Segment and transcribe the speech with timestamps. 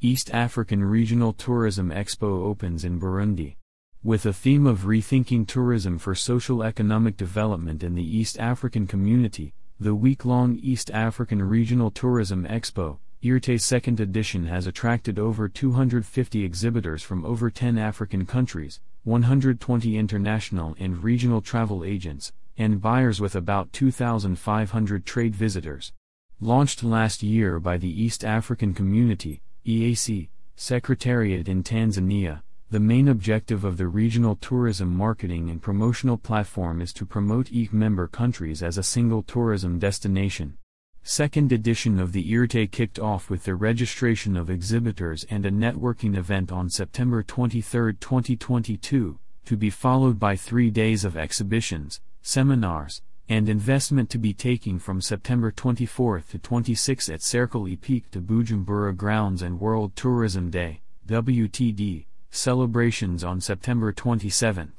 [0.00, 3.56] East African Regional Tourism Expo opens in Burundi.
[4.00, 9.54] With a theme of rethinking tourism for social economic development in the East African community,
[9.80, 16.44] the week long East African Regional Tourism Expo, IRTE's second edition has attracted over 250
[16.44, 23.34] exhibitors from over 10 African countries, 120 international and regional travel agents, and buyers with
[23.34, 25.92] about 2,500 trade visitors.
[26.40, 33.64] Launched last year by the East African Community, EAC, Secretariat in Tanzania, the main objective
[33.64, 38.78] of the regional tourism marketing and promotional platform is to promote EAC member countries as
[38.78, 40.56] a single tourism destination.
[41.02, 46.16] Second edition of the IRTE kicked off with the registration of exhibitors and a networking
[46.16, 53.48] event on September 23, 2022, to be followed by three days of exhibitions, seminars, and
[53.48, 59.42] investment to be taking from September 24 to 26 at Cercle Hippique de Bujumbura Grounds
[59.42, 64.72] and World Tourism Day, WTD, celebrations on September 27.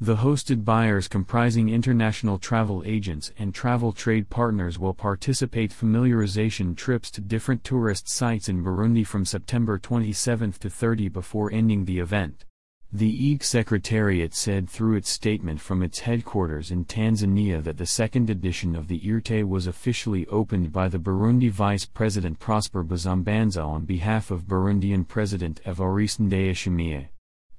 [0.00, 7.10] The hosted buyers comprising international travel agents and travel trade partners will participate familiarization trips
[7.10, 12.44] to different tourist sites in Burundi from September 27 to 30 before ending the event.
[12.90, 18.30] The EAC Secretariat said through its statement from its headquarters in Tanzania that the second
[18.30, 23.84] edition of the IRTE was officially opened by the Burundi Vice President Prosper Bazombanza on
[23.84, 27.08] behalf of Burundian President Evariste Ndayishimiye.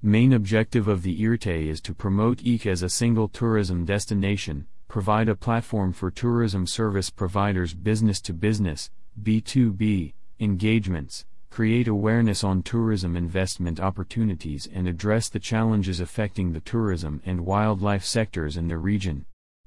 [0.02, 5.28] Main objective of the IRTE is to promote EAC as a single tourism destination, provide
[5.28, 8.90] a platform for tourism service providers business to business,
[9.22, 17.20] B2B, engagements, create awareness on tourism investment opportunities and address the challenges affecting the tourism
[17.26, 19.26] and wildlife sectors in the region.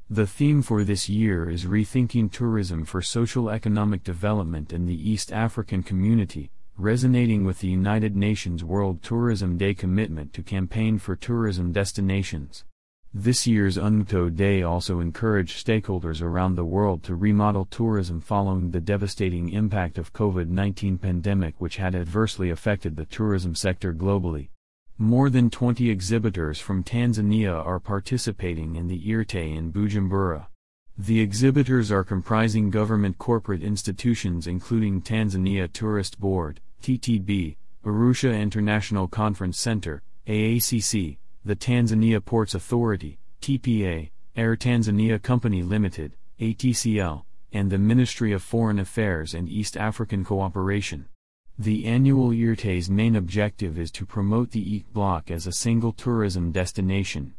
[0.09, 5.31] The theme for this year is Rethinking Tourism for Social Economic Development in the East
[5.31, 11.71] African Community, resonating with the United Nations World Tourism Day commitment to campaign for tourism
[11.71, 12.63] destinations.
[13.15, 18.81] This year's UNCTAD Day also encouraged stakeholders around the world to remodel tourism following the
[18.81, 24.49] devastating impact of COVID-19 pandemic which had adversely affected the tourism sector globally.
[24.97, 30.47] More than 20 exhibitors from Tanzania are participating in the IRTE in Bujumbura.
[30.97, 39.59] The exhibitors are comprising government corporate institutions including Tanzania Tourist Board, TTB, Arusha International Conference
[39.59, 48.31] Center, AACC, the Tanzania Ports Authority, TPA, Air Tanzania Company Limited, ATCL, and the Ministry
[48.31, 51.07] of Foreign Affairs and East African Cooperation.
[51.59, 56.51] The annual IRTE's main objective is to promote the EAC block as a single tourism
[56.51, 57.35] destination.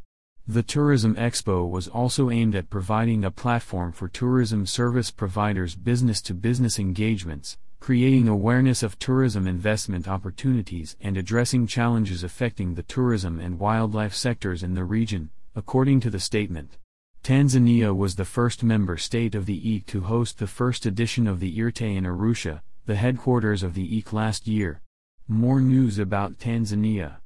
[0.47, 6.21] The Tourism Expo was also aimed at providing a platform for tourism service providers' business
[6.21, 13.39] to business engagements, creating awareness of tourism investment opportunities and addressing challenges affecting the tourism
[13.39, 16.79] and wildlife sectors in the region, according to the statement.
[17.23, 21.39] Tanzania was the first member state of the EAC to host the first edition of
[21.39, 24.81] the IRTE in Arusha, the headquarters of the EAC last year.
[25.27, 27.17] More news about Tanzania.